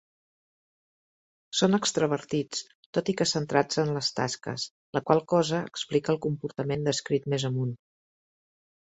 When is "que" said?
3.21-3.29